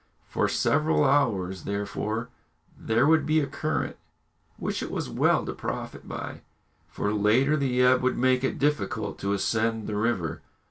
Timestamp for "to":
5.45-5.53, 9.19-9.33